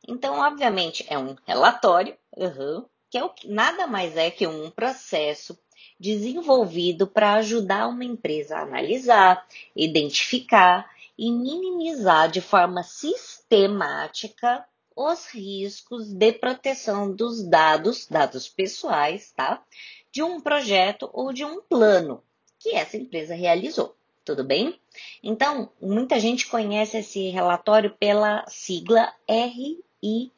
[0.08, 5.58] Então, obviamente, é um relatório, uhum, que é o nada mais é que um processo
[5.98, 16.12] desenvolvido para ajudar uma empresa a analisar, identificar e minimizar de forma sistemática os riscos
[16.12, 19.62] de proteção dos dados, dados pessoais, tá?
[20.10, 22.22] De um projeto ou de um plano
[22.58, 23.94] que essa empresa realizou.
[24.24, 24.80] Tudo bem?
[25.22, 30.32] Então, muita gente conhece esse relatório pela sigla RIPD.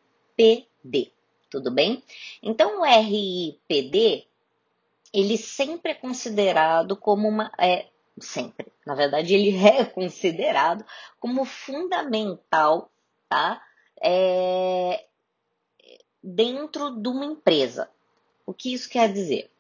[1.49, 2.03] Tudo bem?
[2.43, 4.28] Então, o RIPD
[5.12, 7.51] ele sempre é considerado como uma.
[7.59, 7.87] É,
[8.20, 10.84] sempre, na verdade, ele é considerado
[11.20, 12.91] como fundamental,
[13.28, 13.62] tá?
[14.00, 15.05] É,
[16.23, 17.91] dentro de uma empresa.
[18.47, 19.50] O que isso quer dizer?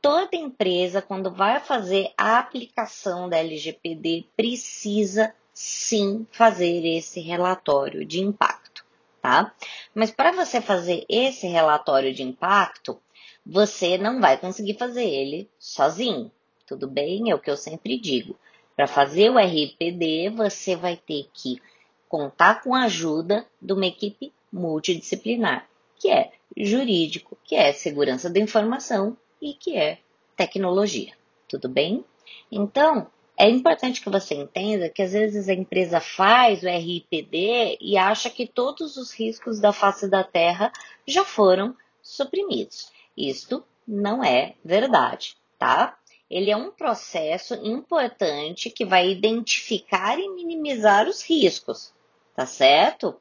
[0.00, 8.20] Toda empresa, quando vai fazer a aplicação da LGPD, precisa sim fazer esse relatório de
[8.20, 8.84] impacto,
[9.22, 9.54] tá?
[9.94, 13.00] Mas para você fazer esse relatório de impacto,
[13.44, 16.30] você não vai conseguir fazer ele sozinho.
[16.66, 17.30] Tudo bem?
[17.30, 18.36] É o que eu sempre digo.
[18.74, 21.60] Para fazer o RPD, você vai ter que
[22.08, 25.68] contar com a ajuda de uma equipe multidisciplinar,
[25.98, 29.98] que é jurídico, que é segurança da informação e que é
[30.36, 31.12] tecnologia.
[31.48, 32.04] Tudo bem?
[32.50, 37.96] Então, é importante que você entenda que às vezes a empresa faz o RPD e
[37.96, 40.72] acha que todos os riscos da face da Terra
[41.06, 42.92] já foram suprimidos.
[43.16, 45.96] Isto não é verdade, tá?
[46.28, 51.92] Ele é um processo importante que vai identificar e minimizar os riscos,
[52.34, 53.14] tá certo?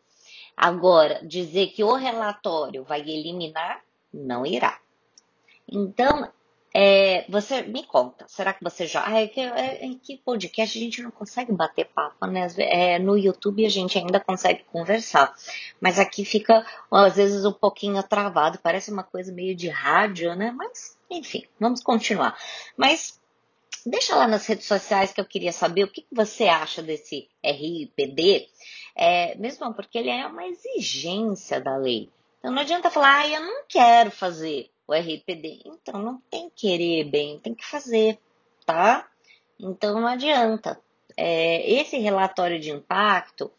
[0.56, 3.84] Agora, dizer que o relatório vai eliminar,
[4.14, 4.80] não irá.
[5.68, 6.32] Então,
[6.76, 9.08] é, você me conta, será que você já.
[9.16, 12.48] É que, é, que podcast a gente não consegue bater papo, né?
[12.58, 15.36] É, no YouTube a gente ainda consegue conversar,
[15.80, 20.52] mas aqui fica às vezes um pouquinho travado, parece uma coisa meio de rádio, né?
[20.52, 22.36] Mas, enfim, vamos continuar.
[22.76, 23.22] Mas
[23.86, 28.48] deixa lá nas redes sociais que eu queria saber o que você acha desse RIPD,
[28.96, 32.10] é, mesmo porque ele é uma exigência da lei.
[32.40, 35.62] Então não adianta falar, ah, eu não quero fazer o RPD.
[35.66, 38.20] Então, não tem que querer bem, tem que fazer,
[38.66, 39.08] tá?
[39.60, 40.80] Então, não adianta.
[41.16, 43.52] É, esse relatório de impacto,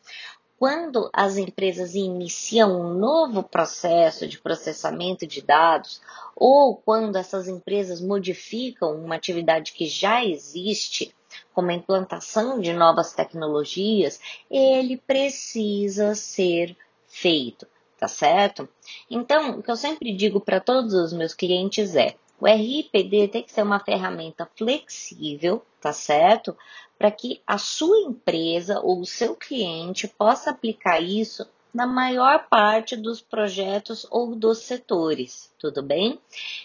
[0.58, 6.00] quando as empresas iniciam um novo processo de processamento de dados,
[6.34, 11.14] ou quando essas empresas modificam uma atividade que já existe,
[11.52, 14.20] como a implantação de novas tecnologias,
[14.50, 17.66] ele precisa ser feito
[18.04, 18.68] tá certo?
[19.10, 23.42] Então, o que eu sempre digo para todos os meus clientes é: o RIPD tem
[23.42, 26.54] que ser uma ferramenta flexível, tá certo?
[26.98, 32.94] Para que a sua empresa ou o seu cliente possa aplicar isso na maior parte
[32.94, 36.20] dos projetos ou dos setores, tudo bem?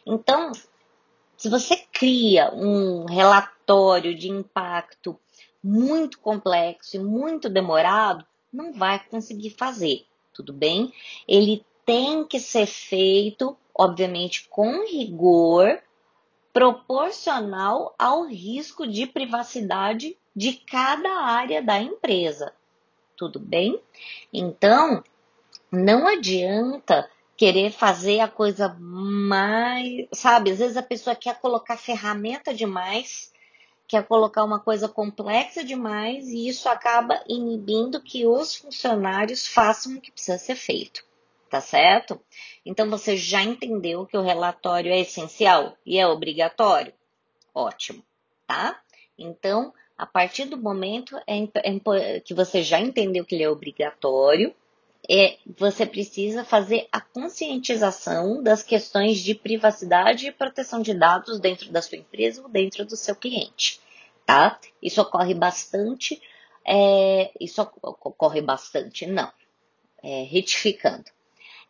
[0.06, 0.52] Então,
[1.38, 5.18] se você cria um relatório de impacto
[5.64, 10.09] muito complexo e muito demorado, não vai conseguir fazer
[10.40, 10.94] tudo bem?
[11.28, 15.82] Ele tem que ser feito, obviamente, com rigor,
[16.54, 22.54] proporcional ao risco de privacidade de cada área da empresa.
[23.18, 23.82] Tudo bem?
[24.32, 25.04] Então,
[25.70, 30.52] não adianta querer fazer a coisa mais, sabe?
[30.52, 33.34] Às vezes a pessoa quer colocar ferramenta demais
[33.90, 40.00] quer colocar uma coisa complexa demais e isso acaba inibindo que os funcionários façam o
[40.00, 41.04] que precisa ser feito.
[41.50, 42.22] Tá certo?
[42.64, 46.94] Então você já entendeu que o relatório é essencial e é obrigatório?
[47.52, 48.06] Ótimo,
[48.46, 48.80] tá?
[49.18, 54.54] Então, a partir do momento é, é, que você já entendeu que ele é obrigatório,
[55.08, 61.72] é, você precisa fazer a conscientização das questões de privacidade e proteção de dados dentro
[61.72, 63.80] da sua empresa ou dentro do seu cliente,
[64.26, 64.60] tá?
[64.82, 66.22] Isso ocorre bastante,
[66.66, 69.32] é, isso ocorre bastante, não,
[70.04, 71.06] é, retificando.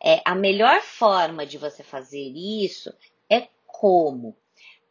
[0.02, 2.92] É, a melhor forma de você fazer isso
[3.28, 4.34] é como?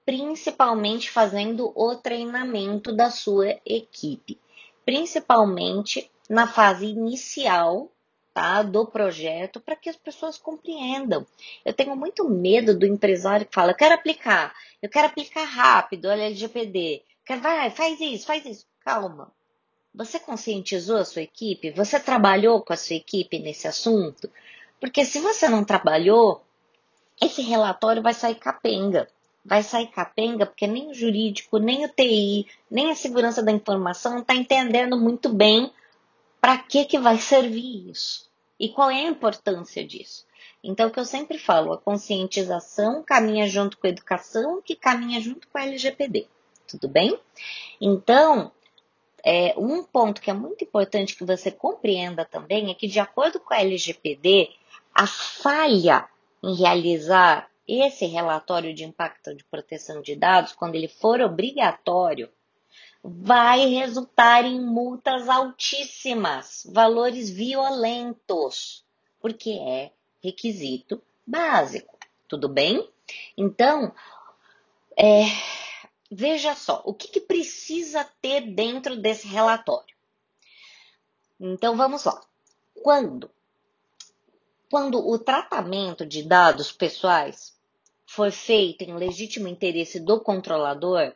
[0.06, 4.40] Principalmente fazendo o treinamento da sua equipe,
[4.86, 7.92] principalmente na fase inicial
[8.34, 11.26] tá, do projeto para que as pessoas compreendam.
[11.66, 16.08] Eu tenho muito medo do empresário que fala, eu quero aplicar, eu quero aplicar rápido,
[16.08, 17.04] olha LGPD,
[17.42, 18.66] vai, faz isso, faz isso.
[18.84, 19.32] Calma.
[19.94, 21.72] Você conscientizou a sua equipe?
[21.72, 24.30] Você trabalhou com a sua equipe nesse assunto?
[24.80, 26.44] Porque se você não trabalhou,
[27.22, 29.08] esse relatório vai sair capenga.
[29.44, 34.20] Vai sair capenga porque nem o jurídico, nem o TI, nem a segurança da informação
[34.20, 35.72] está entendendo muito bem
[36.42, 40.26] para que, que vai servir isso e qual é a importância disso.
[40.64, 45.22] Então, o que eu sempre falo, a conscientização caminha junto com a educação, que caminha
[45.22, 46.28] junto com a LGPD.
[46.68, 47.18] Tudo bem?
[47.80, 48.52] Então,
[49.24, 53.40] é, um ponto que é muito importante que você compreenda também é que, de acordo
[53.40, 54.50] com a LGPD,
[54.94, 56.08] a falha
[56.44, 62.30] em realizar esse relatório de impacto de proteção de dados, quando ele for obrigatório,
[63.04, 68.86] vai resultar em multas altíssimas, valores violentos,
[69.20, 69.92] porque é
[70.22, 71.98] requisito básico.
[72.28, 72.88] Tudo bem?
[73.38, 73.94] Então,
[74.98, 75.24] é,
[76.12, 79.96] veja só, o que, que precisa ter dentro desse relatório?
[81.40, 82.22] Então, vamos lá.
[82.84, 83.32] Quando?
[84.70, 87.58] Quando o tratamento de dados pessoais
[88.06, 91.14] for feito em legítimo interesse do controlador,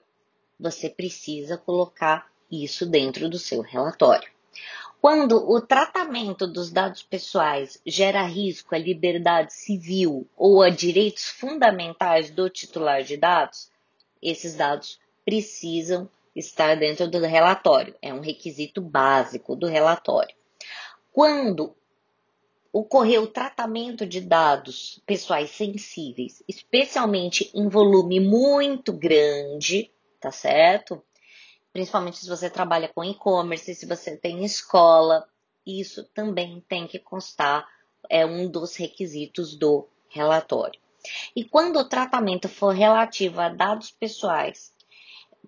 [0.60, 4.30] você precisa colocar isso dentro do seu relatório.
[5.02, 12.30] Quando o tratamento dos dados pessoais gera risco à liberdade civil ou a direitos fundamentais
[12.30, 13.70] do titular de dados,
[14.22, 17.94] esses dados precisam estar dentro do relatório.
[18.02, 20.34] É um requisito básico do relatório.
[21.12, 21.76] Quando
[22.72, 29.92] ocorrer o tratamento de dados pessoais sensíveis, especialmente em volume muito grande,
[30.24, 31.04] tá certo?
[31.74, 35.28] Principalmente se você trabalha com e-commerce, se você tem escola,
[35.68, 37.68] isso também tem que constar,
[38.10, 40.80] é um dos requisitos do relatório.
[41.36, 44.74] E quando o tratamento for relativo a dados pessoais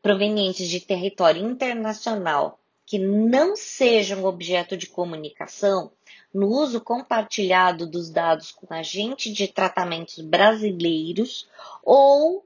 [0.02, 5.92] provenientes de território internacional que não sejam objeto de comunicação,
[6.34, 11.48] no uso compartilhado dos dados com agentes de tratamentos brasileiros
[11.82, 12.45] ou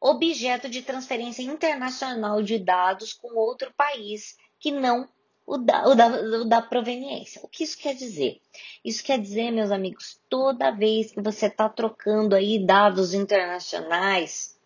[0.00, 5.08] objeto de transferência internacional de dados com outro país que não
[5.46, 7.40] o da, o, da, o da, proveniência.
[7.44, 8.40] O que isso quer dizer?
[8.84, 14.56] Isso quer dizer, meus amigos, toda vez que você está trocando aí dados internacionais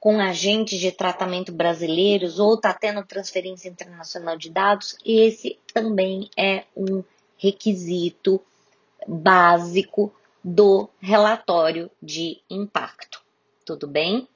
[0.00, 6.64] com agentes de tratamento brasileiros ou está tendo transferência internacional de dados, esse também é
[6.74, 7.04] um
[7.36, 8.40] requisito
[9.06, 10.10] básico
[10.42, 13.22] do relatório de impacto.
[13.64, 14.26] Tudo bem?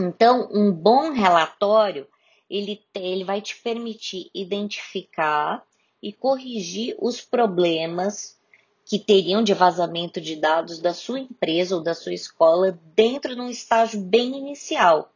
[0.00, 2.06] Então, um bom relatório,
[2.48, 5.64] ele, ele vai te permitir identificar
[6.02, 8.38] e corrigir os problemas
[8.84, 13.40] que teriam de vazamento de dados da sua empresa ou da sua escola dentro de
[13.40, 15.12] um estágio bem inicial.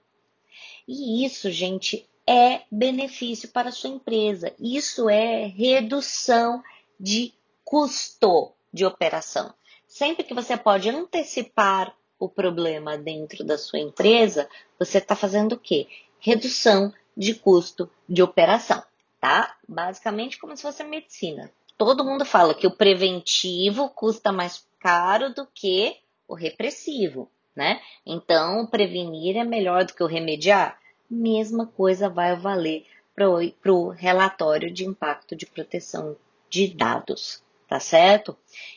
[0.86, 4.54] E isso, gente, é benefício para a sua empresa.
[4.60, 6.62] Isso é redução
[7.00, 9.52] de custo de operação.
[9.88, 15.58] Sempre que você pode antecipar o problema dentro da sua empresa, você está fazendo o
[15.58, 15.86] quê?
[16.18, 18.82] Redução de custo de operação,
[19.20, 19.56] tá?
[19.68, 21.50] Basicamente como se fosse medicina.
[21.76, 27.80] Todo mundo fala que o preventivo custa mais caro do que o repressivo, né?
[28.06, 30.78] Então, prevenir é melhor do que o remediar?
[31.10, 33.28] Mesma coisa vai valer para
[33.72, 36.16] o relatório de impacto de proteção
[36.48, 37.43] de dados,
[37.74, 38.36] tá certo?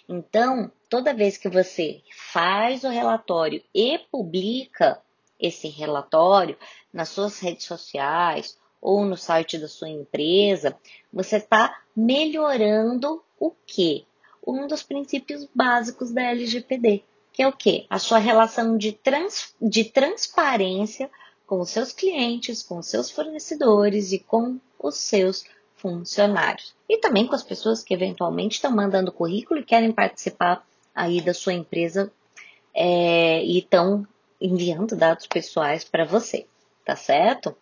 [0.09, 2.01] Então, toda vez que você
[2.33, 4.99] faz o relatório e publica
[5.39, 6.57] esse relatório
[6.91, 10.75] nas suas redes sociais ou no site da sua empresa,
[11.13, 14.03] você está melhorando o quê?
[14.45, 17.85] Um dos princípios básicos da LGPD, que é o quê?
[17.91, 21.07] A sua relação de, trans, de transparência
[21.45, 25.45] com os seus clientes, com os seus fornecedores e com os seus
[25.77, 26.75] funcionários.
[26.89, 31.33] E também com as pessoas que eventualmente estão mandando currículo e querem participar aí da
[31.33, 32.11] sua empresa
[32.73, 34.05] é, e estão
[34.41, 36.45] enviando dados pessoais para você,
[36.85, 37.55] tá certo?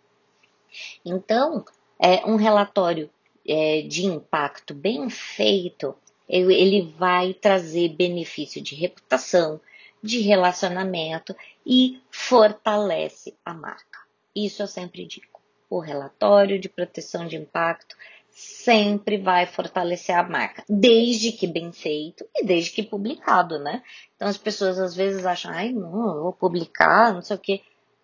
[1.04, 1.64] Então,
[1.98, 3.08] é um relatório
[3.46, 5.94] é, de impacto bem feito,
[6.28, 9.60] ele vai trazer benefício de reputação,
[10.02, 14.00] de relacionamento e fortalece a marca.
[14.34, 15.35] Isso eu sempre digo.
[15.68, 17.96] O relatório de proteção de impacto
[18.30, 23.82] sempre vai fortalecer a marca, desde que bem feito e desde que publicado, né?
[24.14, 27.62] Então as pessoas às vezes acham, ai, não, vou publicar, não sei o quê.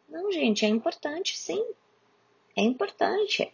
[0.08, 1.62] Não, gente, é importante sim.
[2.56, 3.52] É importante,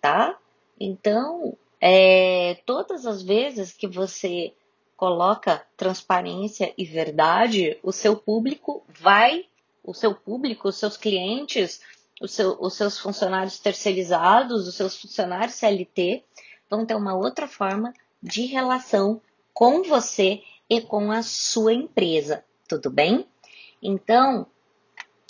[0.00, 0.38] tá?
[0.78, 4.52] Então, é, todas as vezes que você
[4.96, 9.46] coloca transparência e verdade, o seu público vai,
[9.82, 11.80] o seu público, os seus clientes,
[12.28, 16.24] seu, os seus funcionários terceirizados, os seus funcionários CLT
[16.70, 19.20] vão ter uma outra forma de relação
[19.52, 23.26] com você e com a sua empresa, tudo bem?
[23.82, 24.46] Então,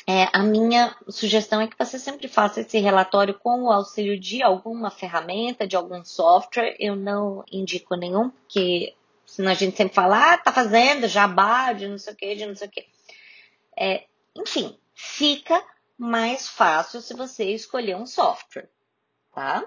[0.06, 4.42] é, a minha sugestão é que você sempre faça esse relatório com o auxílio de
[4.42, 6.76] alguma ferramenta, de algum software.
[6.78, 8.94] Eu não indico nenhum, porque
[9.24, 12.46] senão a gente sempre fala, ah, tá fazendo jabá de não sei o que, de
[12.46, 12.86] não sei o que.
[13.76, 14.04] É,
[14.36, 15.62] enfim, fica
[16.02, 18.68] mais fácil se você escolher um software,
[19.32, 19.64] tá?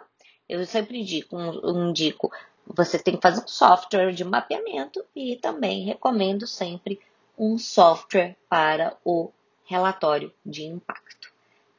[0.50, 2.30] Eu sempre indico, indico,
[2.68, 7.00] você tem que fazer um software de mapeamento e também recomendo sempre
[7.38, 9.32] um software para o
[9.64, 11.32] relatório de impacto.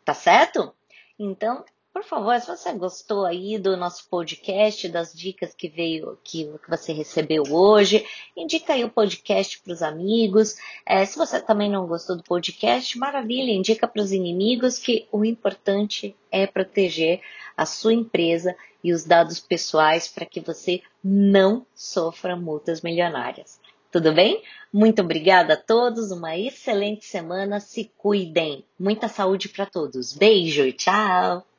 [0.02, 0.75] Tá certo?
[1.18, 1.62] Então,
[1.96, 6.68] por favor, se você gostou aí do nosso podcast, das dicas que veio, que, que
[6.68, 8.04] você recebeu hoje,
[8.36, 10.56] indica aí o podcast para os amigos.
[10.84, 15.24] É, se você também não gostou do podcast, maravilha, indica para os inimigos que o
[15.24, 17.22] importante é proteger
[17.56, 23.58] a sua empresa e os dados pessoais para que você não sofra multas milionárias.
[23.90, 24.42] Tudo bem?
[24.70, 28.66] Muito obrigada a todos, uma excelente semana, se cuidem.
[28.78, 30.12] Muita saúde para todos.
[30.12, 31.55] Beijo, tchau!